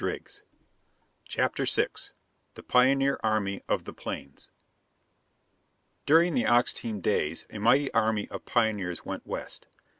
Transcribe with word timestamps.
]CHAPTER 1.29 1.67
SIX 1.67 2.11
THE 2.55 2.63
PIONEER 2.63 3.19
ARMY 3.23 3.61
OF 3.69 3.83
THE 3.83 3.93
PLAINS 3.93 4.49
DURING 6.07 6.33
the 6.33 6.47
ox 6.47 6.73
team 6.73 7.01
days 7.01 7.45
a 7.51 7.59
mighty 7.59 7.93
army 7.93 8.27
of 8.31 8.43
pioneers 8.43 9.05
went 9.05 9.27
West. 9.27 9.67